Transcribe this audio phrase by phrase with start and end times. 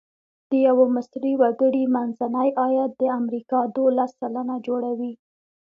[0.49, 5.13] د یوه مصري وګړي منځنی عاید د امریکا دوولس سلنه جوړوي.